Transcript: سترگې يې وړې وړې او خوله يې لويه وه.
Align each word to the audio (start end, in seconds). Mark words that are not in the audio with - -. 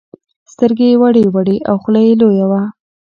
سترگې 0.51 0.87
يې 0.91 0.99
وړې 1.01 1.23
وړې 1.33 1.57
او 1.69 1.75
خوله 1.81 1.99
يې 2.07 2.13
لويه 2.19 2.45
وه. 2.51 2.61